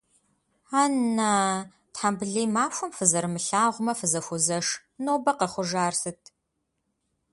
[0.81, 1.31] Ан-на,
[1.93, 4.67] тхьэмбылей махуэм фызэрымылъагъумэ, фызэхуозэш,
[5.03, 6.21] нобэ къэхъужар сыт?